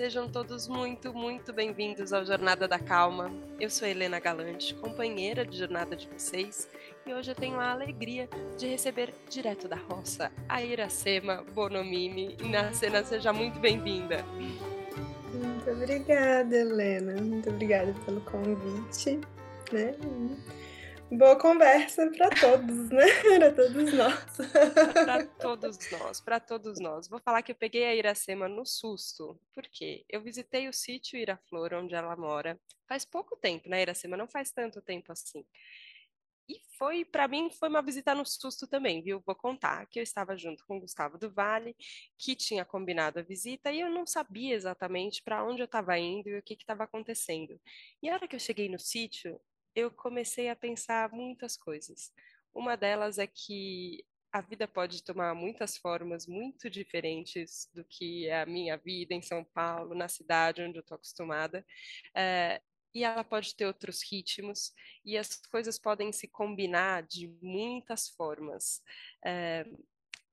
[0.00, 3.30] Sejam todos muito, muito bem-vindos ao Jornada da Calma.
[3.60, 6.66] Eu sou Helena Galante, companheira de jornada de vocês,
[7.04, 12.34] e hoje eu tenho a alegria de receber direto da roça a Iracema Bonomini.
[12.40, 14.24] Inacena, seja muito bem-vinda.
[15.34, 17.20] Muito obrigada, Helena.
[17.20, 19.20] Muito obrigada pelo convite.
[19.70, 19.94] Né?
[21.10, 23.04] Boa conversa para todos, né?
[23.36, 24.36] Para todos nós.
[24.94, 27.08] para todos nós, para todos nós.
[27.08, 31.74] Vou falar que eu peguei a Iracema no susto, porque eu visitei o sítio Iraflor,
[31.74, 34.16] onde ela mora, faz pouco tempo, né, Iracema?
[34.16, 35.44] Não faz tanto tempo assim.
[36.48, 39.20] E foi, para mim, foi uma visita no susto também, viu?
[39.26, 41.76] Vou contar que eu estava junto com o Gustavo do Vale,
[42.18, 46.28] que tinha combinado a visita, e eu não sabia exatamente para onde eu estava indo
[46.28, 47.60] e o que estava acontecendo.
[48.02, 49.40] E a hora que eu cheguei no sítio,
[49.74, 52.12] eu comecei a pensar muitas coisas.
[52.52, 58.42] Uma delas é que a vida pode tomar muitas formas muito diferentes do que é
[58.42, 61.66] a minha vida em São Paulo, na cidade onde eu estou acostumada.
[62.14, 62.60] É,
[62.94, 64.72] e ela pode ter outros ritmos,
[65.04, 68.82] e as coisas podem se combinar de muitas formas.
[69.24, 69.64] É,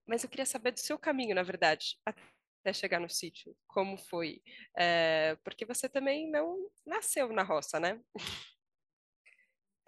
[0.07, 3.55] mas eu queria saber do seu caminho, na verdade, até chegar no sítio.
[3.67, 4.41] Como foi?
[4.75, 8.01] É, porque você também não nasceu na roça, né?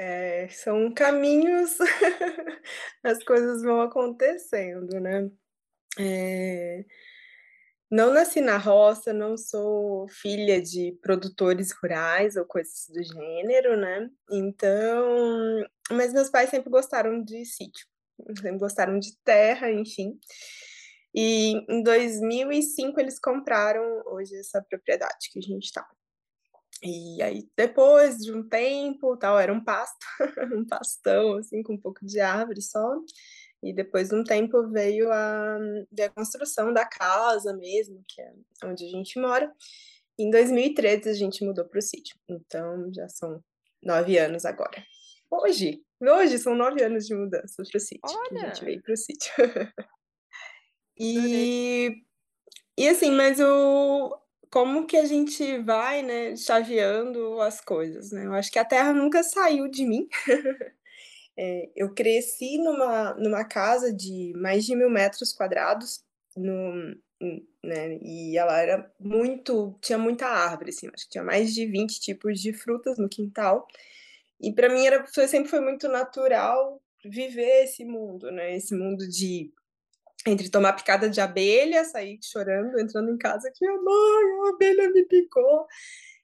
[0.02, 1.76] É, são caminhos,
[3.04, 5.30] as coisas vão acontecendo, né?
[6.00, 6.86] É,
[7.92, 14.10] não nasci na roça, não sou filha de produtores rurais ou coisas do gênero, né?
[14.32, 17.86] Então, mas meus pais sempre gostaram de sítio,
[18.38, 20.18] sempre gostaram de terra, enfim.
[21.14, 25.86] E em 2005 eles compraram hoje essa propriedade que a gente está.
[26.82, 30.06] E aí, depois de um tempo, tal, era um pasto,
[30.54, 32.96] um pastão, assim, com um pouco de árvore só.
[33.62, 35.58] E depois de um tempo veio a,
[35.92, 38.32] veio a construção da casa mesmo, que é
[38.64, 39.54] onde a gente mora.
[40.18, 42.18] Em 2013 a gente mudou para o sítio.
[42.30, 43.44] Então já são
[43.84, 44.82] nove anos agora.
[45.30, 48.18] Hoje, hoje são nove anos de mudança para o sítio.
[48.32, 48.44] Olha.
[48.44, 49.34] A gente veio para o sítio.
[50.98, 52.02] e,
[52.78, 54.18] e assim, mas o,
[54.52, 58.26] como que a gente vai, né, chaveando as coisas, né?
[58.26, 60.08] Eu acho que a Terra nunca saiu de mim.
[61.38, 66.04] é, eu cresci numa, numa casa de mais de mil metros quadrados,
[66.36, 66.96] no,
[67.64, 72.00] né, e ela era muito, tinha muita árvore, assim, acho que tinha mais de 20
[72.00, 73.68] tipos de frutas no quintal,
[74.40, 79.52] e para mim era, sempre foi muito natural viver esse mundo, né, esse mundo de
[80.30, 84.90] entre tomar picada de abelha, sair chorando, entrando em casa que minha mãe, a abelha
[84.92, 85.68] me picou,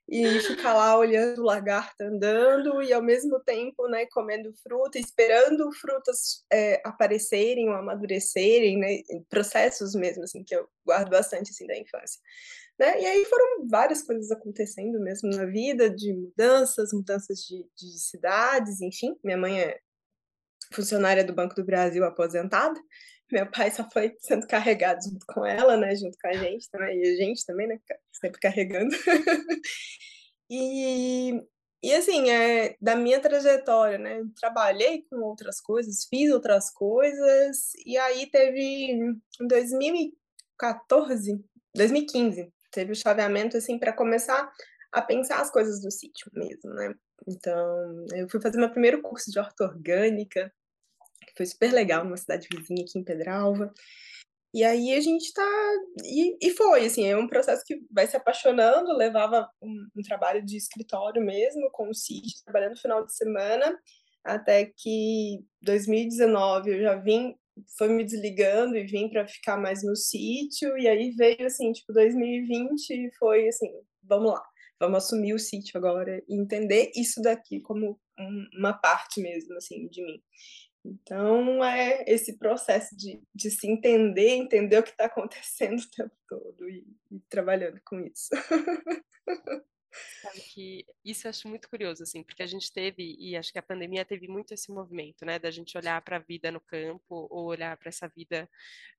[0.07, 5.71] e ficar lá olhando o lagarto andando e ao mesmo tempo, né, comendo fruta, esperando
[5.73, 11.75] frutas é, aparecerem ou amadurecerem, né, processos mesmo, assim, que eu guardo bastante, assim, da
[11.75, 12.21] infância.
[12.77, 13.01] Né?
[13.01, 18.81] E aí foram várias coisas acontecendo mesmo na vida, de mudanças, mudanças de, de cidades,
[18.81, 19.17] enfim.
[19.23, 19.79] Minha mãe é
[20.71, 22.79] funcionária do Banco do Brasil aposentada,
[23.31, 25.95] meu pai só foi sendo carregado junto com ela, né?
[25.95, 27.79] Junto com a gente também, e a gente também, né?
[28.11, 28.95] Sempre carregando.
[30.49, 31.41] e,
[31.83, 34.21] e assim, é, da minha trajetória, né?
[34.39, 41.43] Trabalhei com outras coisas, fiz outras coisas, e aí teve em 2014,
[41.75, 44.51] 2015, teve o chaveamento assim para começar
[44.91, 46.93] a pensar as coisas do sítio mesmo, né?
[47.27, 50.53] Então, eu fui fazer meu primeiro curso de horta orgânica,
[51.35, 53.73] foi super legal, numa cidade vizinha aqui em Pedralva.
[54.55, 55.73] E aí a gente tá.
[56.05, 60.41] E, e foi, assim, é um processo que vai se apaixonando, levava um, um trabalho
[60.45, 63.77] de escritório mesmo, com o sítio, trabalhando no final de semana,
[64.23, 67.35] até que 2019 eu já vim,
[67.77, 71.91] foi me desligando e vim para ficar mais no sítio, e aí veio assim, tipo,
[71.91, 73.69] 2020 foi assim,
[74.03, 74.43] vamos lá,
[74.79, 79.87] vamos assumir o sítio agora e entender isso daqui como um, uma parte mesmo, assim,
[79.89, 80.21] de mim.
[80.85, 86.15] Então, é esse processo de, de se entender, entender o que está acontecendo o tempo
[86.27, 88.29] todo e, e trabalhando com isso.
[90.21, 93.59] Sabe que isso eu acho muito curioso, assim, porque a gente teve, e acho que
[93.59, 97.27] a pandemia teve muito esse movimento, né, da gente olhar para a vida no campo,
[97.29, 98.49] ou olhar para essa vida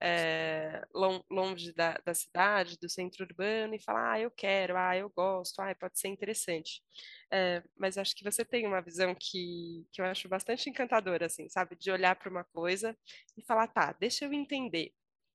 [0.00, 0.82] é,
[1.30, 5.60] longe da, da cidade, do centro urbano, e falar, ah, eu quero, ah, eu gosto,
[5.60, 6.82] ah, pode ser interessante.
[7.32, 11.48] É, mas acho que você tem uma visão que, que eu acho bastante encantadora, assim,
[11.48, 12.96] sabe, de olhar para uma coisa
[13.36, 14.92] e falar, tá, deixa eu entender.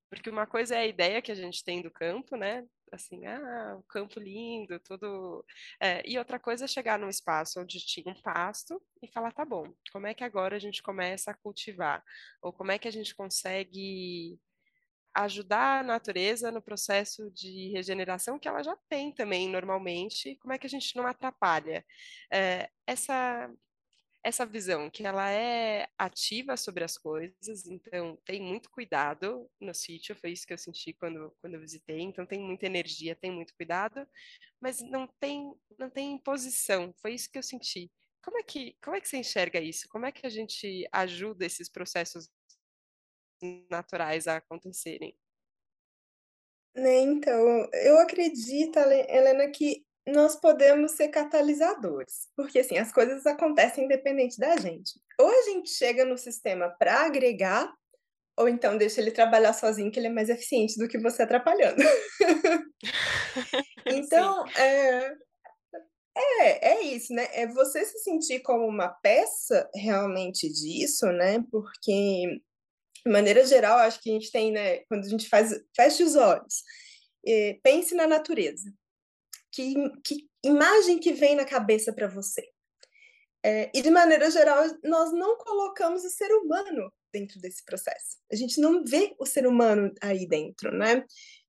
[0.10, 2.66] Porque uma coisa é a ideia que a gente tem do campo, né?
[2.92, 5.46] assim, ah, o campo lindo, tudo.
[5.80, 9.46] É, e outra coisa é chegar num espaço onde tinha um pasto e falar, tá
[9.46, 12.04] bom, como é que agora a gente começa a cultivar?
[12.42, 14.38] Ou como é que a gente consegue
[15.14, 20.58] ajudar a natureza no processo de regeneração que ela já tem também normalmente, como é
[20.58, 21.86] que a gente não atrapalha?
[22.32, 23.50] É, essa
[24.24, 30.16] essa visão que ela é ativa sobre as coisas, então tem muito cuidado no sítio,
[30.16, 33.54] foi isso que eu senti quando, quando eu visitei, então tem muita energia, tem muito
[33.56, 34.08] cuidado,
[34.60, 37.92] mas não tem não tem imposição, foi isso que eu senti.
[38.24, 39.88] Como é que como é que você enxerga isso?
[39.90, 42.30] Como é que a gente ajuda esses processos
[43.70, 45.16] naturais a acontecerem?
[46.76, 53.86] Né, então, eu acredito, Helena, que nós podemos ser catalisadores, porque assim, as coisas acontecem
[53.86, 55.00] independente da gente.
[55.20, 57.72] Ou a gente chega no sistema para agregar,
[58.38, 61.84] ou então deixa ele trabalhar sozinho, que ele é mais eficiente do que você atrapalhando.
[63.86, 65.14] então, é,
[66.18, 67.28] é, é isso, né?
[67.34, 71.44] É você se sentir como uma peça realmente disso, né?
[71.52, 72.42] Porque
[73.06, 76.16] de maneira geral, acho que a gente tem, né, quando a gente faz, fecha os
[76.16, 76.64] olhos,
[77.26, 78.72] eh, pense na natureza.
[79.52, 82.44] Que, que imagem que vem na cabeça para você?
[83.44, 88.18] É, e de maneira geral, nós não colocamos o ser humano dentro desse processo.
[88.32, 91.04] A gente não vê o ser humano aí dentro, né?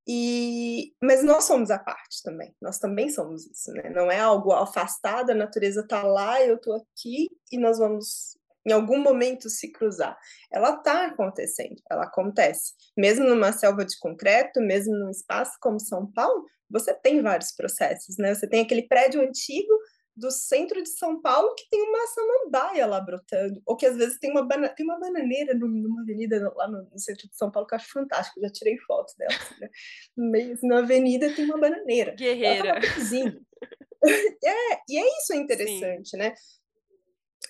[0.09, 2.55] E, mas nós somos a parte também.
[2.61, 3.91] Nós também somos isso, né?
[3.91, 8.37] Não é algo afastado, a natureza está lá, eu estou aqui e nós vamos
[8.67, 10.17] em algum momento se cruzar.
[10.51, 12.75] Ela está acontecendo, ela acontece.
[12.97, 18.17] Mesmo numa selva de concreto, mesmo num espaço como São Paulo, você tem vários processos,
[18.19, 18.35] né?
[18.35, 19.73] Você tem aquele prédio antigo
[20.15, 24.19] do centro de São Paulo que tem uma samambaia lá brotando, ou que às vezes
[24.19, 27.75] tem uma, bana tem uma bananeira numa avenida lá no, centro de São Paulo que
[27.75, 29.33] eu acho fantástico, já tirei fotos dela.
[29.33, 29.69] Assim, né?
[30.17, 32.15] No meio, na avenida tem uma bananeira.
[32.15, 32.79] Guerreira.
[34.45, 36.19] é, e é isso interessante, Sim.
[36.19, 36.35] né?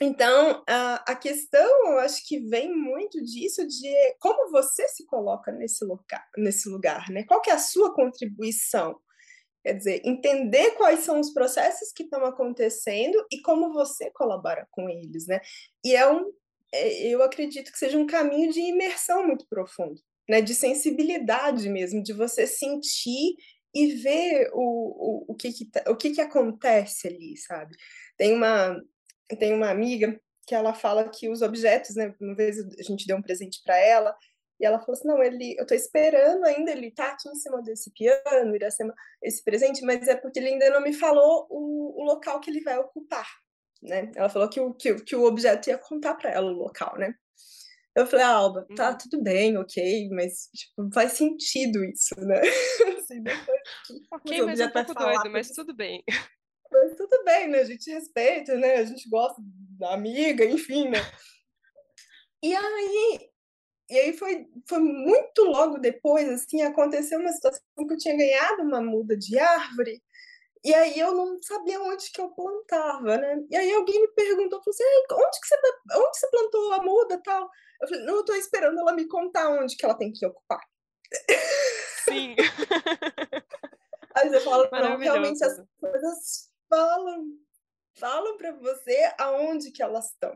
[0.04, 5.52] Então, a, a questão, eu acho que vem muito disso, de como você se coloca
[5.52, 7.22] nesse lugar, nesse lugar né?
[7.22, 8.98] Qual que é a sua contribuição?
[9.62, 14.90] Quer dizer, entender quais são os processos que estão acontecendo e como você colabora com
[14.90, 15.40] eles, né?
[15.84, 16.32] E é um,
[16.72, 20.40] é, eu acredito que seja um caminho de imersão muito profundo, né?
[20.40, 23.36] De sensibilidade mesmo, de você sentir
[23.72, 27.76] e ver o, o, o, que, que, tá, o que, que acontece ali, sabe?
[28.16, 28.76] Tem uma,
[29.38, 32.14] tem uma amiga que ela fala que os objetos, né?
[32.20, 34.14] Uma vez a gente deu um presente para ela
[34.60, 37.62] e ela falou assim: não, ele, eu estou esperando ainda ele tá aqui em cima
[37.62, 42.04] desse piano, Iracema, esse presente, mas é porque ele ainda não me falou o, o
[42.04, 43.28] local que ele vai ocupar,
[43.82, 44.10] né?
[44.14, 47.14] Ela falou que o, que, que o objeto ia contar para ela o local, né?
[47.94, 48.98] Eu falei, ah, Alba, tá uhum.
[48.98, 52.40] tudo bem, ok, mas tipo, faz sentido isso, né?
[52.98, 53.60] assim, depois,
[54.10, 56.02] ok, mas é um pouco doido, mas tudo bem.
[56.72, 57.60] Mas tudo bem, né?
[57.60, 58.76] A gente respeita, né?
[58.76, 59.40] A gente gosta
[59.78, 60.98] da amiga, enfim, né?
[62.42, 63.30] E aí,
[63.90, 68.62] e aí foi, foi muito logo depois, assim, aconteceu uma situação que eu tinha ganhado
[68.62, 70.02] uma muda de árvore,
[70.64, 73.44] e aí eu não sabia onde que eu plantava, né?
[73.50, 75.56] E aí alguém me perguntou, falou assim, onde que você,
[75.98, 77.50] onde você plantou a muda tal?
[77.80, 80.60] Eu falei, não, eu tô esperando ela me contar onde que ela tem que ocupar.
[82.04, 82.36] Sim.
[84.14, 87.26] Aí você fala, não, realmente as coisas falam,
[87.98, 90.34] falam para você aonde que elas estão,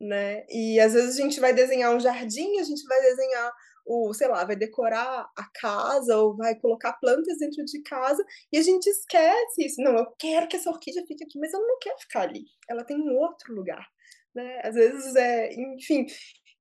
[0.00, 0.46] né?
[0.48, 3.52] E às vezes a gente vai desenhar um jardim, a gente vai desenhar
[3.86, 8.58] o, sei lá, vai decorar a casa ou vai colocar plantas dentro de casa e
[8.58, 9.80] a gente esquece isso.
[9.82, 12.44] Não, eu quero que essa orquídea fique aqui, mas ela não quer ficar ali.
[12.68, 13.86] Ela tem um outro lugar,
[14.34, 14.60] né?
[14.64, 16.06] Às vezes é, enfim.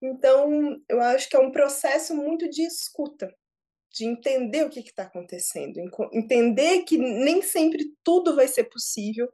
[0.02, 3.34] Então, eu acho que é um processo muito de escuta,
[3.96, 5.80] de entender o que está acontecendo,
[6.12, 9.28] entender que nem sempre tudo vai ser possível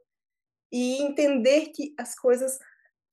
[0.70, 2.58] e entender que as coisas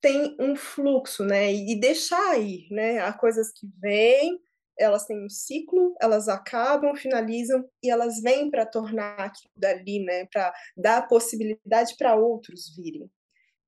[0.00, 1.52] têm um fluxo, né?
[1.52, 3.00] E deixar ir, né?
[3.00, 4.40] Há coisas que vêm,
[4.78, 10.26] elas têm um ciclo, elas acabam, finalizam e elas vêm para tornar aquilo dali, né?
[10.32, 13.10] Para dar possibilidade para outros virem.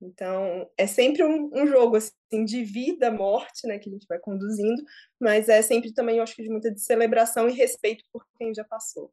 [0.02, 4.18] Então, é sempre um, um, jogo assim de vida, morte, né, que a gente vai
[4.18, 4.82] conduzindo,
[5.20, 8.64] mas é sempre também, eu acho que de muita celebração e respeito por quem já
[8.64, 9.12] passou.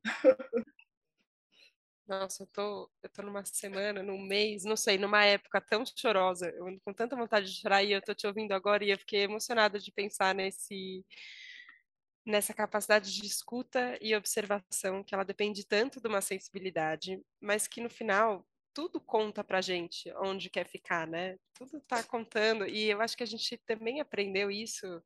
[2.07, 6.49] Nossa, eu tô, eu tô numa semana, num mês, não sei, numa época tão chorosa,
[6.49, 9.21] eu com tanta vontade de chorar e eu tô te ouvindo agora e eu fiquei
[9.21, 11.05] emocionada de pensar nesse
[12.25, 17.81] nessa capacidade de escuta e observação que ela depende tanto de uma sensibilidade, mas que
[17.81, 18.45] no final
[18.79, 21.37] tudo conta pra gente onde quer ficar, né?
[21.53, 22.65] Tudo tá contando.
[22.65, 25.03] E eu acho que a gente também aprendeu isso,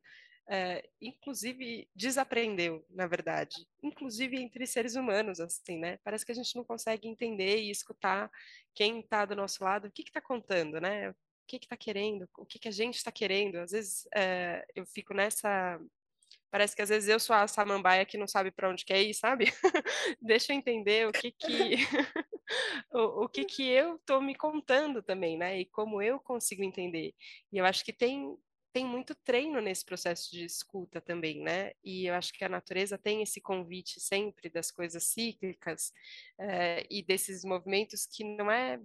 [0.47, 3.67] é, inclusive desaprendeu, na verdade.
[3.81, 5.97] Inclusive entre seres humanos, assim, né?
[6.03, 8.29] Parece que a gente não consegue entender e escutar
[8.75, 11.09] quem está do nosso lado, o que está contando, né?
[11.09, 11.15] O
[11.47, 13.55] que está querendo, o que, que a gente está querendo.
[13.55, 15.81] Às vezes é, eu fico nessa
[16.51, 19.15] Parece que às vezes eu sou a samambaia que não sabe para onde quer ir,
[19.15, 19.45] sabe?
[20.21, 21.47] Deixa eu entender o que que
[22.91, 25.59] o, o que que eu tô me contando também, né?
[25.59, 27.13] E como eu consigo entender.
[27.51, 28.37] E eu acho que tem
[28.73, 31.73] tem muito treino nesse processo de escuta também, né?
[31.83, 35.93] E eu acho que a natureza tem esse convite sempre das coisas cíclicas
[36.39, 38.81] é, e desses movimentos que não é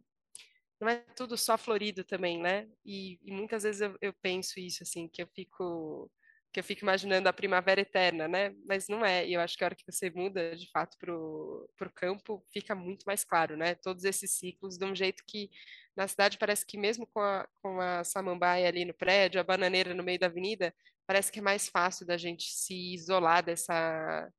[0.81, 2.69] não é tudo só florido também, né?
[2.85, 6.11] E, e muitas vezes eu, eu, penso isso assim, que eu fico
[6.53, 8.55] que eu fico imaginando a primavera eterna, né?
[8.67, 9.27] Mas não é.
[9.27, 12.75] E eu acho que a hora que você muda de fato para o campo, fica
[12.75, 13.75] muito mais claro, né?
[13.75, 15.51] Todos esses ciclos de um jeito que
[15.97, 19.95] na cidade parece que mesmo com a, com a samambaia ali no prédio, a bananeira
[19.95, 20.75] no meio da avenida,
[21.07, 24.31] parece que é mais fácil da gente se isolar dessa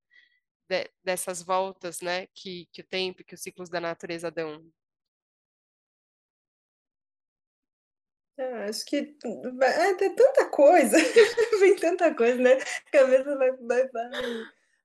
[0.70, 2.28] de, dessas voltas, né?
[2.36, 4.64] Que, que o tempo, que os ciclos da natureza dão.
[8.40, 10.96] Ah, acho que é, tem tanta coisa,
[11.60, 12.54] vem tanta coisa, né?
[12.54, 13.90] A cabeça vai, vai,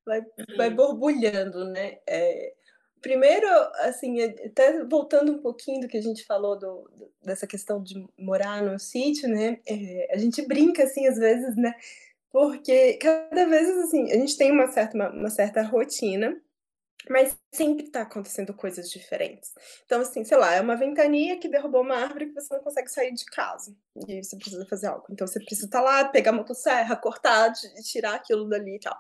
[0.05, 0.23] vai,
[0.57, 0.75] vai, uhum.
[0.75, 1.99] borbulhando, né?
[2.05, 2.53] É,
[3.01, 3.47] primeiro,
[3.81, 6.91] assim, é, até voltando um pouquinho do que a gente falou do,
[7.23, 9.61] dessa questão de morar no sítio, né?
[9.69, 11.73] É, a gente brinca, assim, às vezes, né?
[12.33, 16.37] Porque cada vez, assim, a gente tem uma certa, uma, uma certa rotina,
[17.09, 19.53] mas sempre está acontecendo coisas diferentes.
[19.85, 22.91] Então, assim, sei lá, é uma ventania que derrubou uma árvore que você não consegue
[22.91, 23.77] sair de casa.
[24.09, 25.07] E você precisa fazer algo.
[25.11, 28.99] Então, você precisa estar tá lá, pegar a motosserra, cortar, tirar aquilo dali e tal.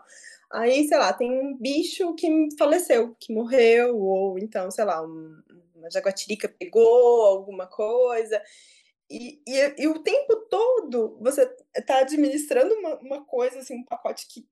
[0.53, 5.43] Aí, sei lá, tem um bicho que faleceu, que morreu, ou então, sei lá, um,
[5.75, 8.41] uma jaguatirica pegou alguma coisa.
[9.11, 14.27] E, e, e, o tempo todo você está administrando uma, uma coisa, assim, um pacote
[14.29, 14.47] que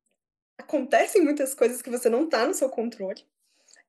[0.58, 3.24] acontecem muitas coisas que você não está no seu controle.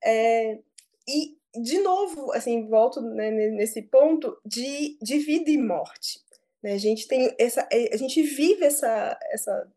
[0.03, 0.59] É,
[1.07, 6.19] e, de novo, assim, volto né, nesse ponto de, de vida e morte.
[6.63, 6.73] Né?
[6.73, 9.67] A gente tem essa, é, a gente vive essa, essa,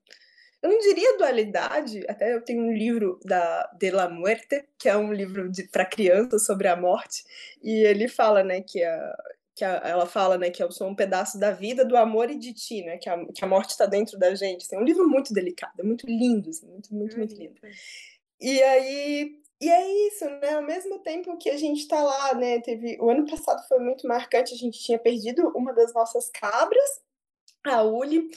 [0.63, 4.97] eu não diria dualidade, até eu tenho um livro da De la Muerte, que é
[4.97, 7.25] um livro para crianças sobre a morte,
[7.63, 9.17] e ele fala, né, que a,
[9.55, 12.39] que a, ela fala, né, que eu sou um pedaço da vida, do amor e
[12.39, 14.67] de ti, né, que a, que a morte está dentro da gente.
[14.73, 17.55] É um livro muito delicado, é muito lindo, assim, muito, muito, muito lindo.
[18.41, 20.55] E aí e é isso, né?
[20.55, 22.61] Ao mesmo tempo que a gente está lá, né?
[22.61, 27.03] Teve o ano passado foi muito marcante, a gente tinha perdido uma das nossas cabras,
[27.65, 28.31] a Uli,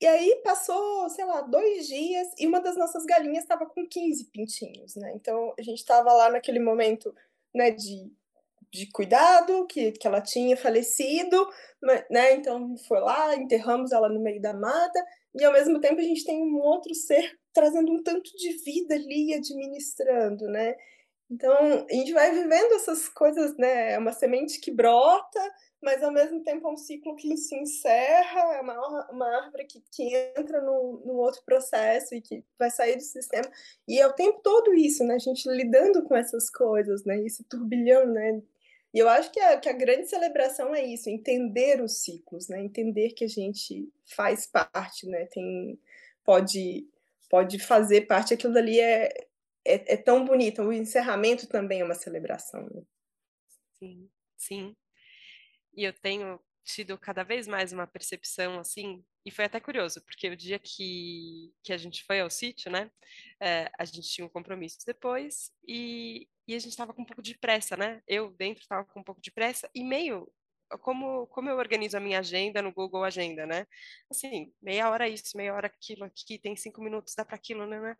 [0.00, 4.26] e aí passou, sei lá, dois dias e uma das nossas galinhas estava com 15
[4.26, 5.12] pintinhos, né?
[5.14, 7.14] Então a gente estava lá naquele momento,
[7.54, 8.12] né, de,
[8.72, 11.48] de cuidado, que, que ela tinha falecido,
[12.10, 12.34] né?
[12.34, 15.04] Então foi lá, enterramos ela no meio da mata,
[15.40, 18.94] e ao mesmo tempo a gente tem um outro ser trazendo um tanto de vida
[18.94, 20.74] ali, administrando, né?
[21.30, 23.92] Então, a gente vai vivendo essas coisas, né?
[23.92, 25.40] É uma semente que brota,
[25.82, 29.82] mas ao mesmo tempo é um ciclo que se encerra, é uma, uma árvore que,
[29.92, 33.48] que entra num, num outro processo e que vai sair do sistema.
[33.86, 35.16] E é o tempo todo isso, né?
[35.16, 37.20] A gente lidando com essas coisas, né?
[37.22, 38.42] Esse turbilhão, né?
[38.92, 42.62] E eu acho que a, que a grande celebração é isso, entender os ciclos, né?
[42.62, 45.26] Entender que a gente faz parte, né?
[45.26, 45.78] Tem,
[46.24, 46.88] pode
[47.28, 49.08] pode fazer parte, aquilo ali é,
[49.64, 50.62] é, é tão bonito.
[50.62, 52.66] O encerramento também é uma celebração.
[52.74, 52.82] Né?
[53.78, 54.76] Sim, sim.
[55.74, 60.30] E eu tenho tido cada vez mais uma percepção assim, e foi até curioso, porque
[60.30, 62.90] o dia que, que a gente foi ao sítio, né,
[63.38, 67.20] é, a gente tinha um compromisso depois, e, e a gente estava com um pouco
[67.20, 70.26] de pressa, né, eu dentro estava com um pouco de pressa, e meio
[70.80, 73.66] como, como eu organizo a minha agenda no Google Agenda, né?
[74.10, 77.80] Assim, meia hora isso, meia hora aquilo aqui, tem cinco minutos, dá para aquilo, né,
[77.80, 77.96] né?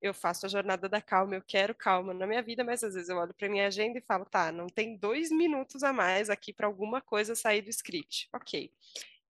[0.00, 3.08] Eu faço a jornada da calma, eu quero calma na minha vida, mas às vezes
[3.08, 6.52] eu olho para minha agenda e falo, tá, não tem dois minutos a mais aqui
[6.52, 8.28] para alguma coisa sair do script.
[8.32, 8.70] Ok.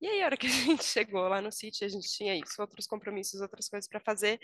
[0.02, 2.60] E aí, a hora que a gente chegou lá no sítio, a gente tinha isso,
[2.60, 4.40] outros compromissos, outras coisas para fazer.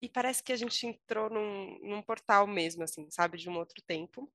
[0.00, 3.82] E parece que a gente entrou num, num portal mesmo, assim, sabe, de um outro
[3.86, 4.32] tempo.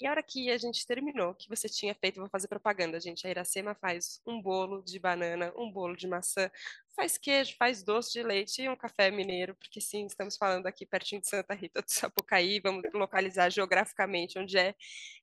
[0.00, 3.26] E a hora que a gente terminou, que você tinha feito, vou fazer propaganda, gente.
[3.26, 6.50] A Iracema faz um bolo de banana, um bolo de maçã,
[6.94, 10.86] faz queijo, faz doce de leite e um café mineiro, porque sim, estamos falando aqui
[10.86, 14.72] pertinho de Santa Rita do Sapucaí, vamos localizar geograficamente onde é,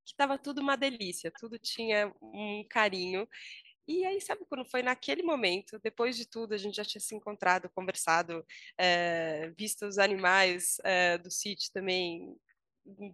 [0.06, 3.28] que estava tudo uma delícia, tudo tinha um carinho.
[3.90, 7.16] E aí, sabe quando foi naquele momento, depois de tudo, a gente já tinha se
[7.16, 8.46] encontrado, conversado,
[8.78, 12.38] é, visto os animais é, do sítio também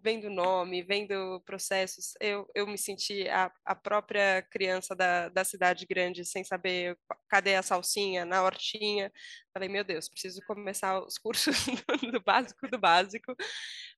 [0.03, 5.85] vendo nome, vendo processos, eu, eu me senti a, a própria criança da, da cidade
[5.85, 6.97] grande, sem saber
[7.29, 9.11] cadê a salsinha, na hortinha.
[9.53, 11.55] Falei, meu Deus, preciso começar os cursos
[11.87, 13.33] do, do básico do básico.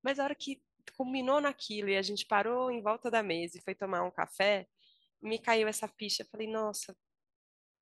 [0.03, 0.61] Mas a hora que
[0.95, 4.67] culminou naquilo e a gente parou em volta da mesa e foi tomar um café,
[5.21, 6.25] me caiu essa ficha.
[6.31, 6.95] Falei, nossa,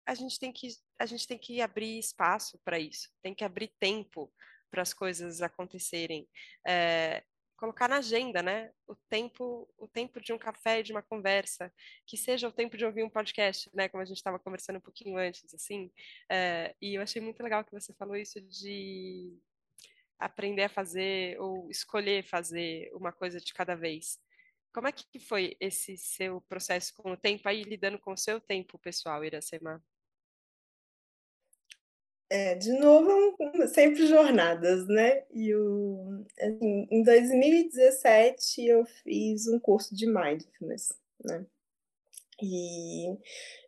[0.07, 3.73] a gente tem que a gente tem que abrir espaço para isso, tem que abrir
[3.81, 4.33] tempo
[4.71, 6.29] para as coisas acontecerem.
[6.67, 7.25] É,
[7.57, 8.71] colocar na agenda, né?
[8.87, 11.73] O tempo, o tempo de um café de uma conversa,
[12.07, 13.89] que seja o tempo de ouvir um podcast, né?
[13.89, 15.91] Como a gente estava conversando um pouquinho antes, assim.
[16.31, 19.39] É, e eu achei muito legal que você falou isso de
[20.19, 24.19] aprender a fazer ou escolher fazer uma coisa de cada vez.
[24.75, 28.41] Como é que foi esse seu processo com o tempo aí, lidando com o seu
[28.41, 29.81] tempo pessoal, Iracema?
[32.29, 33.37] É, de novo,
[33.69, 35.23] sempre jornadas, né?
[35.33, 40.93] E o, assim, em 2017 eu fiz um curso de mindfulness,
[41.25, 41.47] né?
[42.43, 43.17] E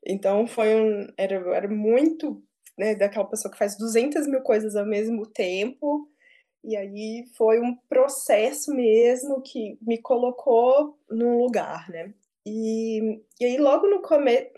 [0.05, 2.45] então foi um, era, era muito,
[2.77, 6.11] né, daquela pessoa que faz 200 mil coisas ao mesmo tempo,
[6.67, 12.13] e aí foi um processo mesmo que me colocou num lugar, né?
[12.45, 14.51] E, e aí logo no começo,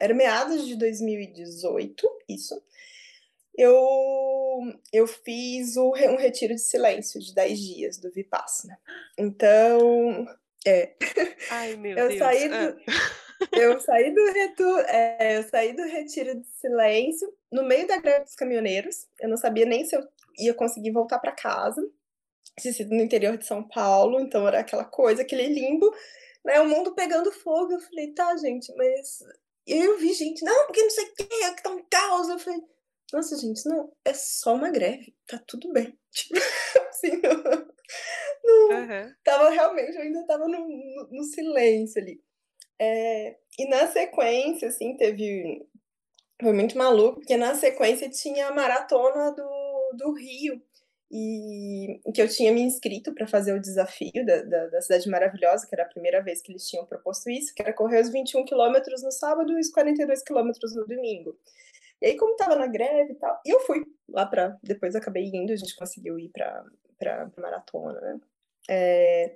[0.00, 2.62] era meados de 2018, isso,
[3.58, 3.74] eu,
[4.92, 8.78] eu fiz o, um retiro de silêncio de 10 dias do Vipassana.
[9.18, 10.26] Então,
[10.66, 10.94] é.
[11.50, 12.18] Ai, meu eu Deus.
[12.20, 12.76] Saí do, ah.
[13.52, 18.24] eu, saí do retu, é, eu saí do retiro de silêncio no meio da greve
[18.24, 19.08] dos caminhoneiros.
[19.20, 20.06] Eu não sabia nem se eu
[20.38, 21.80] ia conseguir voltar para casa.
[22.58, 25.92] Tinha sido no interior de São Paulo, então era aquela coisa, aquele limbo,
[26.44, 26.60] né?
[26.60, 27.72] O mundo pegando fogo.
[27.72, 29.18] Eu falei, tá, gente, mas.
[29.66, 32.28] E eu vi gente, não, porque não sei o que, que tá um caos.
[32.28, 32.60] Eu falei,
[33.12, 35.96] nossa, gente, não, é só uma greve, tá tudo bem.
[36.12, 36.34] Tipo,
[36.88, 37.42] assim, não,
[38.44, 39.14] não uhum.
[39.22, 42.20] tava realmente, eu ainda tava no, no, no silêncio ali.
[42.80, 45.66] É, e na sequência, assim, teve.
[46.40, 49.42] Foi muito maluco, porque na sequência tinha a maratona do,
[49.96, 50.62] do Rio,
[51.10, 55.66] e que eu tinha me inscrito para fazer o desafio da, da, da, Cidade Maravilhosa,
[55.66, 58.44] que era a primeira vez que eles tinham proposto isso, que era correr os 21
[58.44, 61.38] quilômetros no sábado e os 42 quilômetros no domingo.
[62.00, 65.52] E aí, como tava na greve e tal, eu fui lá para Depois acabei indo,
[65.52, 68.20] a gente conseguiu ir para maratona, né?
[68.68, 69.34] É,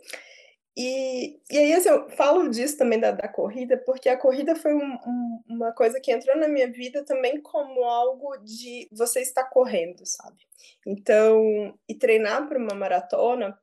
[0.77, 4.75] e, e aí, assim, eu falo disso também da, da corrida, porque a corrida foi
[4.75, 9.45] um, um, uma coisa que entrou na minha vida também como algo de você estar
[9.45, 10.39] correndo, sabe?
[10.87, 13.59] Então, e treinar para uma maratona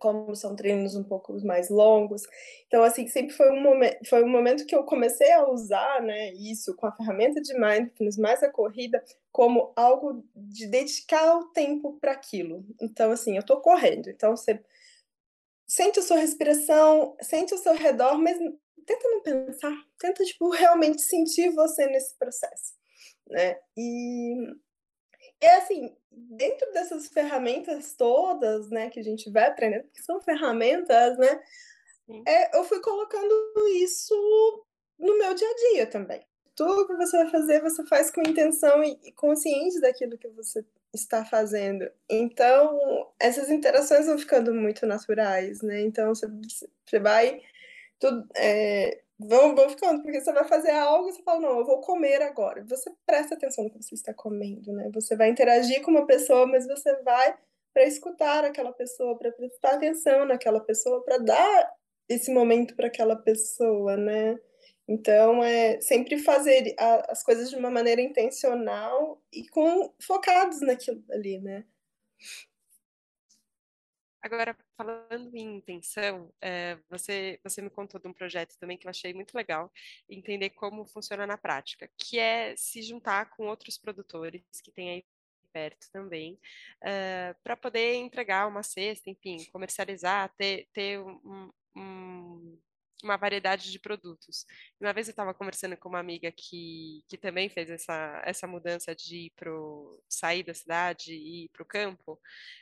[0.00, 2.22] como são treinos um pouco mais longos.
[2.66, 6.32] Então, assim, sempre foi um momento, foi um momento que eu comecei a usar, né,
[6.32, 11.98] isso com a ferramenta de mindfulness, mais a corrida, como algo de dedicar o tempo
[12.00, 12.64] para aquilo.
[12.80, 14.60] Então, assim, eu estou correndo, então você
[15.70, 18.36] sente a sua respiração, sente o seu redor, mas
[18.84, 22.74] tenta não pensar, tenta, tipo, realmente sentir você nesse processo,
[23.28, 23.56] né?
[23.76, 24.34] E
[25.40, 31.16] é assim, dentro dessas ferramentas todas, né, que a gente vai aprendendo, que são ferramentas,
[31.16, 31.40] né,
[32.26, 33.32] é, eu fui colocando
[33.76, 34.66] isso
[34.98, 36.26] no meu dia a dia também.
[36.56, 40.64] Tudo que você vai fazer, você faz com intenção e, e consciente daquilo que você
[40.94, 41.90] está fazendo.
[42.08, 45.80] Então, essas interações vão ficando muito naturais, né?
[45.82, 46.26] Então, você,
[47.00, 47.40] vai
[47.98, 51.66] tudo, é, vão, vão ficando, porque você vai fazer algo e você fala, não, eu
[51.66, 52.64] vou comer agora.
[52.64, 54.90] Você presta atenção no que você está comendo, né?
[54.94, 57.36] Você vai interagir com uma pessoa, mas você vai
[57.72, 61.72] para escutar aquela pessoa, para prestar atenção naquela pessoa, para dar
[62.08, 64.38] esse momento para aquela pessoa, né?
[64.92, 66.74] Então, é sempre fazer
[67.08, 71.64] as coisas de uma maneira intencional e com focados naquilo ali, né?
[74.20, 78.90] Agora, falando em intenção, é, você, você me contou de um projeto também que eu
[78.90, 79.72] achei muito legal,
[80.08, 85.04] entender como funciona na prática, que é se juntar com outros produtores que tem aí
[85.52, 86.38] perto também, uh,
[86.82, 92.58] eh, para poder entregar uma cesta, enfim, comercializar, ter, ter um, um
[93.04, 94.46] uma variedade de produtos.
[94.80, 98.94] Uma vez eu estava conversando com uma amiga que, que também fez essa, essa mudança
[98.94, 102.12] de ir pro, sair da cidade e ir para o campo,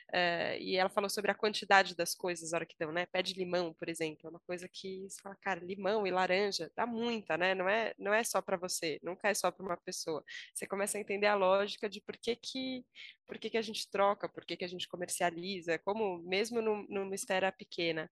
[0.09, 3.05] uh, e ela falou sobre a quantidade das coisas na hora que dão, né?
[3.05, 6.71] Pé de limão, por exemplo, é uma coisa que você fala, cara, limão e laranja,
[6.75, 7.55] dá muita, né?
[7.55, 10.23] Não é, não é só para você, nunca é só para uma pessoa.
[10.53, 12.85] Você começa a entender a lógica de por que que,
[13.27, 16.85] por que, que a gente troca, por que, que a gente comercializa, como mesmo no,
[16.87, 18.09] numa esfera pequena.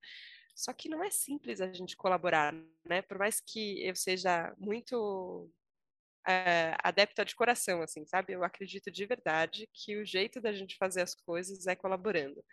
[0.58, 2.52] Só que não é simples a gente colaborar,
[2.84, 3.04] né?
[3.04, 5.52] Por mais que eu seja muito
[6.28, 8.34] é, adepta de coração, assim, sabe?
[8.34, 12.44] Eu acredito de verdade que o jeito da gente fazer as coisas é colaborando.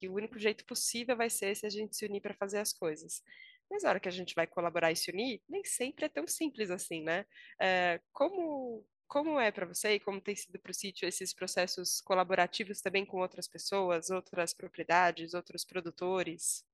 [0.00, 2.72] Que o único jeito possível vai ser se a gente se unir para fazer as
[2.72, 3.22] coisas.
[3.70, 6.26] Mas na hora que a gente vai colaborar e se unir, nem sempre é tão
[6.26, 7.24] simples assim, né?
[7.60, 12.00] É, como como é para você e como tem sido para o sítio esses processos
[12.00, 16.64] colaborativos também com outras pessoas, outras propriedades, outros produtores?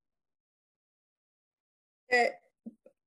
[2.12, 2.38] É,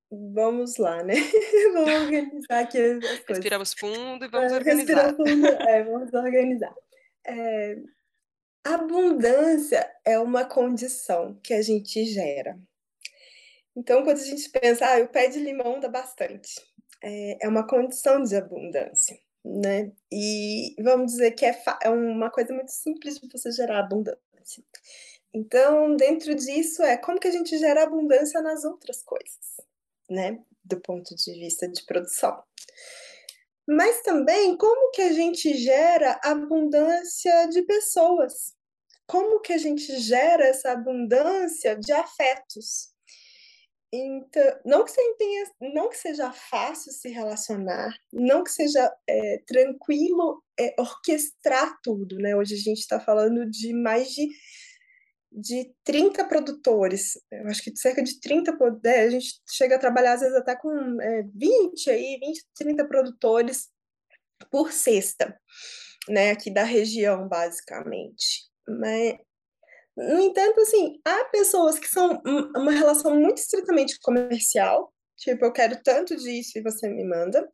[0.10, 1.14] vamos lá, né?
[1.74, 3.26] vamos organizar aqui as coisas.
[3.28, 5.16] Respiramos fundo e vamos é, organizar.
[5.16, 6.76] Fundo, é, vamos organizar.
[7.28, 7.78] É,
[8.64, 12.58] abundância é uma condição que a gente gera.
[13.76, 16.62] Então, quando a gente pensa, ah, o pé de limão dá bastante,
[17.04, 19.92] é, é uma condição de abundância, né?
[20.12, 24.64] E vamos dizer que é, é uma coisa muito simples de você gerar abundância.
[25.36, 29.60] Então, dentro disso é como que a gente gera abundância nas outras coisas,
[30.10, 30.42] né?
[30.64, 32.42] Do ponto de vista de produção.
[33.68, 38.54] Mas também como que a gente gera abundância de pessoas?
[39.06, 42.96] Como que a gente gera essa abundância de afetos?
[43.92, 50.42] Então, não que, tenha, não que seja fácil se relacionar, não que seja é, tranquilo
[50.58, 52.36] é, orquestrar tudo, né?
[52.36, 54.28] Hoje a gente está falando de mais de,
[55.36, 60.14] de 30 produtores, eu acho que cerca de 30, é, a gente chega a trabalhar
[60.14, 63.70] às vezes até com é, 20 aí, 20, 30 produtores
[64.50, 65.38] por cesta,
[66.08, 66.32] né?
[66.32, 68.50] Aqui da região, basicamente.
[68.68, 69.18] Mas
[69.98, 72.22] no entanto, assim, há pessoas que são
[72.56, 77.50] uma relação muito estritamente comercial, tipo, eu quero tanto disso e você me manda.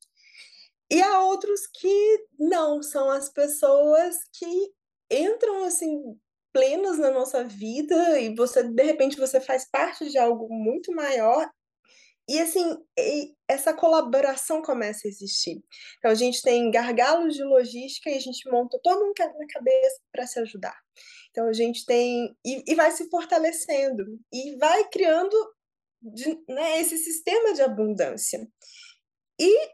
[0.89, 4.72] E há outros que não, são as pessoas que
[5.10, 6.20] entram, assim,
[6.54, 11.50] plenas na nossa vida e você, de repente, você faz parte de algo muito maior
[12.30, 12.78] e assim,
[13.48, 15.62] essa colaboração começa a existir.
[15.98, 20.28] Então, a gente tem gargalos de logística e a gente monta todo um quebra-cabeça para
[20.28, 20.78] se ajudar.
[21.32, 25.36] Então a gente tem e, e vai se fortalecendo e vai criando
[26.02, 28.48] de, né, esse sistema de abundância.
[29.40, 29.70] E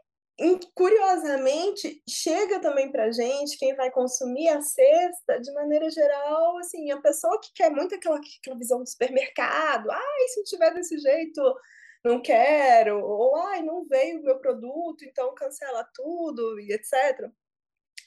[0.74, 7.00] curiosamente chega também para gente quem vai consumir a cesta de maneira geral assim a
[7.00, 11.42] pessoa que quer muito aquela, aquela visão do supermercado ai se não tiver desse jeito
[12.04, 17.28] não quero ou ai não veio o meu produto então cancela tudo e etc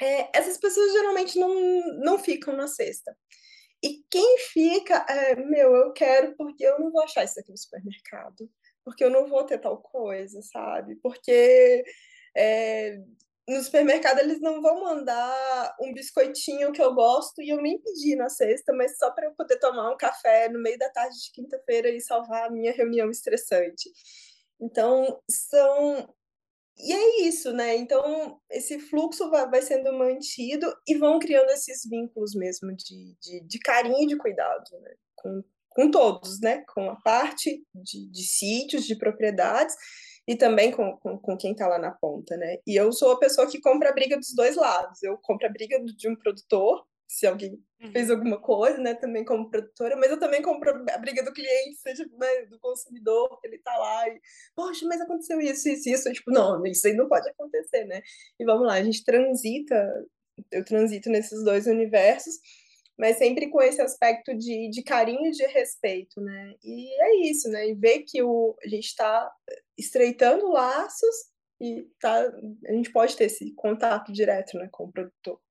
[0.01, 1.53] é, essas pessoas geralmente não,
[1.99, 3.15] não ficam na cesta
[3.83, 7.57] e quem fica, é, meu, eu quero porque eu não vou achar isso aqui no
[7.57, 8.47] supermercado,
[8.85, 10.97] porque eu não vou ter tal coisa, sabe?
[10.97, 11.83] Porque
[12.35, 12.97] é,
[13.47, 18.15] no supermercado eles não vão mandar um biscoitinho que eu gosto e eu nem pedi
[18.15, 21.31] na sexta, mas só para eu poder tomar um café no meio da tarde de
[21.31, 23.89] quinta-feira e salvar a minha reunião estressante.
[24.59, 26.07] Então, são
[26.77, 27.75] e é isso, né?
[27.75, 33.59] Então, esse fluxo vai, sendo mantido e vão criando esses vínculos mesmo de, de, de
[33.59, 34.93] carinho e de cuidado, né?
[35.15, 36.63] Com, com todos, né?
[36.73, 39.75] Com a parte de, de sítios, de propriedades
[40.31, 42.57] e também com, com, com quem está lá na ponta, né?
[42.65, 45.03] E eu sou a pessoa que compra a briga dos dois lados.
[45.03, 48.15] Eu compro a briga de um produtor se alguém fez uhum.
[48.15, 52.05] alguma coisa, né, também como produtora, mas eu também compro a briga do cliente, seja
[52.17, 54.17] né, do consumidor, ele tá lá e,
[54.55, 58.01] poxa, mas aconteceu isso, isso, isso, eu, tipo, não, isso aí não pode acontecer, né?
[58.39, 60.05] E vamos lá, a gente transita,
[60.51, 62.35] eu transito nesses dois universos,
[63.01, 66.53] mas sempre com esse aspecto de, de carinho e de respeito, né?
[66.63, 67.67] E é isso, né?
[67.67, 69.27] E ver que o, a gente está
[69.75, 71.15] estreitando laços
[71.59, 72.31] e tá,
[72.67, 75.41] a gente pode ter esse contato direto né, com o produtor.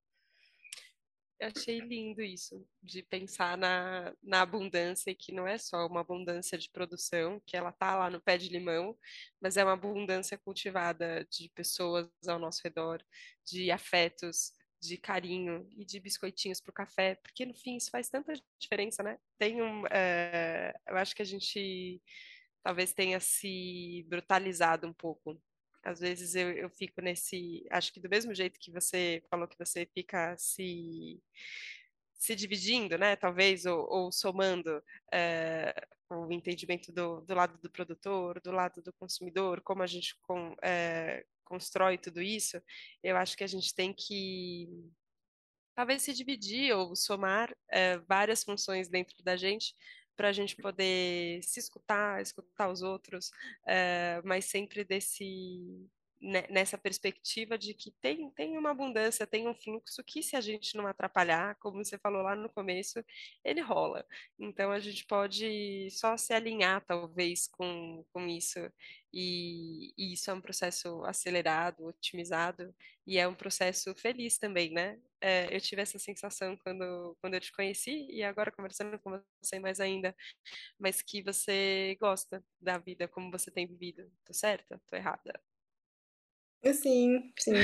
[1.40, 6.56] Eu achei lindo isso, de pensar na, na abundância, que não é só uma abundância
[6.56, 8.96] de produção, que ela tá lá no pé de limão,
[9.40, 13.02] mas é uma abundância cultivada de pessoas ao nosso redor,
[13.44, 18.08] de afetos, de carinho e de biscoitinhos para o café, porque no fim isso faz
[18.08, 19.18] tanta diferença, né?
[19.38, 22.00] Tem um, é, eu acho que a gente
[22.62, 25.40] talvez tenha se brutalizado um pouco
[25.82, 27.66] às vezes eu, eu fico nesse.
[27.70, 31.22] Acho que do mesmo jeito que você falou que você fica se
[32.14, 33.16] se dividindo, né?
[33.16, 35.74] Talvez, ou, ou somando é,
[36.10, 40.54] o entendimento do, do, lado do produtor, do lado do consumidor, como a gente com,
[40.62, 42.62] é, constrói tudo isso,
[43.02, 44.68] eu acho que a gente tem que
[45.74, 49.74] talvez se dividir ou somar é, várias funções dentro da gente
[50.16, 53.32] para a gente poder se escutar, escutar os outros,
[53.66, 55.88] é, mas sempre desse
[56.20, 60.76] nessa perspectiva de que tem, tem uma abundância, tem um fluxo que se a gente
[60.76, 63.02] não atrapalhar, como você falou lá no começo,
[63.42, 64.06] ele rola.
[64.38, 68.58] Então a gente pode só se alinhar talvez com, com isso
[69.12, 72.74] e, e isso é um processo acelerado, otimizado
[73.06, 75.00] e é um processo feliz também, né?
[75.22, 79.58] É, eu tive essa sensação quando, quando eu te conheci e agora conversando com você
[79.58, 80.14] mais ainda,
[80.78, 84.10] mas que você gosta da vida como você tem vivido.
[84.24, 84.80] Tô certa?
[84.86, 85.40] Tô errada?
[86.62, 87.54] Sim, sim.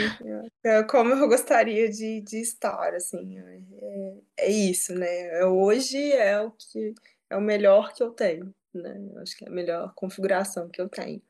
[0.64, 3.38] É como eu gostaria de, de estar, assim.
[3.38, 5.44] É, é isso, né?
[5.44, 6.94] Hoje é o que
[7.28, 8.96] é o melhor que eu tenho, né?
[9.14, 11.20] Eu acho que é a melhor configuração que eu tenho.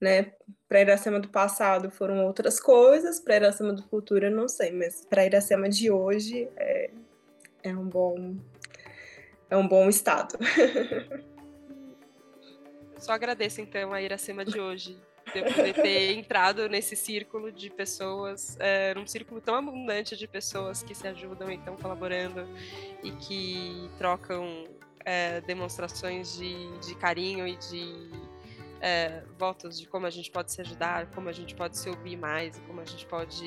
[0.00, 0.32] né?
[0.68, 5.04] Para Iracema do passado foram outras coisas, para Iracema do futuro eu não sei, mas
[5.06, 6.90] para Iracema de hoje é,
[7.62, 8.36] é um bom
[9.50, 10.38] é um bom estado.
[12.98, 14.96] Só agradeço então a Iracema de hoje
[15.40, 20.94] de ter entrado nesse círculo de pessoas, é, num círculo tão abundante de pessoas que
[20.94, 22.46] se ajudam e estão colaborando
[23.02, 24.64] e que trocam
[25.04, 28.10] é, demonstrações de, de carinho e de
[28.82, 32.16] é, votos de como a gente pode se ajudar, como a gente pode se ouvir
[32.16, 33.46] mais, como a gente pode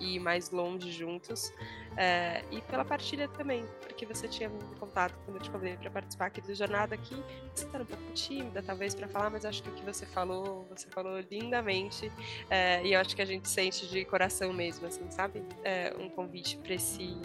[0.00, 1.52] ir mais longe juntos.
[1.94, 5.90] É, e pela partilha também, porque você tinha me contado quando eu te convidei para
[5.90, 7.22] participar aqui do Jornada aqui,
[7.54, 10.66] você está um pouco tímida talvez para falar, mas acho que o que você falou,
[10.70, 12.10] você falou lindamente
[12.48, 15.44] é, e eu acho que a gente sente de coração mesmo, assim, sabe?
[15.62, 17.20] É, um convite para esse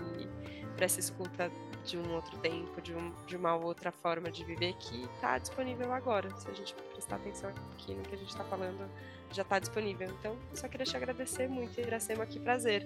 [0.75, 1.51] para essa escuta
[1.87, 5.91] de um outro tempo, de, um, de uma outra forma de viver que está disponível
[5.93, 6.29] agora.
[6.35, 8.89] Se a gente prestar atenção aqui no que a gente está falando,
[9.31, 10.09] já está disponível.
[10.19, 12.85] Então, só queria te agradecer muito, Iracema, que prazer.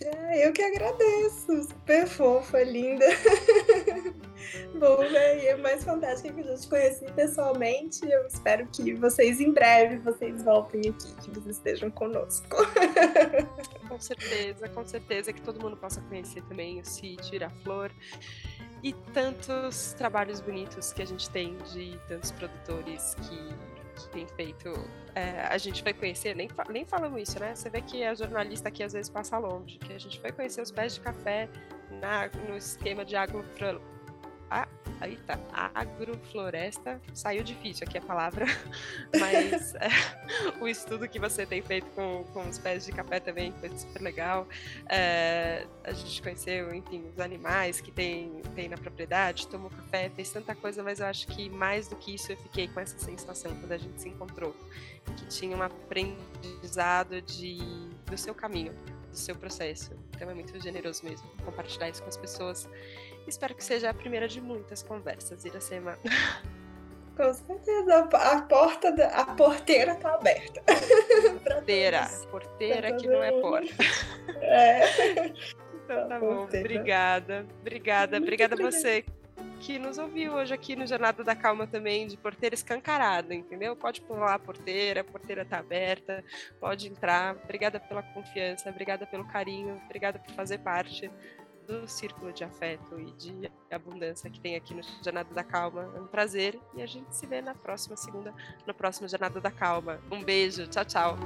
[0.00, 3.06] É, eu que agradeço, super fofa, linda.
[4.78, 5.42] Bom, né?
[5.42, 8.08] E é mais fantástico que eu já te conheci pessoalmente.
[8.08, 12.56] Eu espero que vocês em breve vocês voltem aqui, que vocês estejam conosco.
[13.88, 17.90] Com certeza, com certeza que todo mundo possa conhecer também o sítio Iraflor
[18.82, 23.75] e tantos trabalhos bonitos que a gente tem de tantos produtores que
[24.10, 24.72] tem feito.
[25.14, 27.54] É, a gente foi conhecer, nem, nem falamos isso, né?
[27.54, 30.60] Você vê que a jornalista aqui às vezes passa longe, que a gente foi conhecer
[30.60, 31.48] os pés de café
[31.90, 33.44] na, no esquema de agro,
[34.50, 34.68] ah,
[35.00, 35.38] aí tá.
[35.74, 37.00] Agrofloresta.
[37.12, 38.46] Saiu difícil aqui a palavra,
[39.18, 39.88] mas é,
[40.60, 44.02] o estudo que você tem feito com, com os pés de café também foi super
[44.02, 44.46] legal.
[44.88, 50.30] É, a gente conheceu, enfim, os animais que tem, tem na propriedade, tomou café, fez
[50.30, 53.54] tanta coisa, mas eu acho que mais do que isso eu fiquei com essa sensação
[53.56, 54.54] quando a gente se encontrou,
[55.16, 57.58] que tinha um aprendizado de,
[58.06, 58.72] do seu caminho,
[59.10, 59.92] do seu processo.
[60.14, 62.68] Então é muito generoso mesmo compartilhar isso com as pessoas
[63.26, 65.98] Espero que seja a primeira de muitas conversas, Iracema.
[67.16, 70.62] Com certeza, a porta, da, a porteira tá aberta.
[71.42, 73.74] porteira, porteira que não é porta.
[74.42, 75.32] É.
[75.86, 79.04] Então tá bom, obrigada, obrigada, obrigada a você
[79.60, 83.74] que nos ouviu hoje aqui no Jornada da Calma também, de porteira escancarada, entendeu?
[83.76, 86.24] Pode pular a porteira, a porteira tá aberta,
[86.60, 87.36] pode entrar.
[87.44, 91.10] Obrigada pela confiança, obrigada pelo carinho, obrigada por fazer parte
[91.66, 95.90] do círculo de afeto e de abundância que tem aqui no Jornada da Calma.
[95.94, 98.32] É um prazer e a gente se vê na próxima segunda,
[98.66, 100.00] no próximo Jornada da Calma.
[100.10, 101.18] Um beijo, tchau, tchau.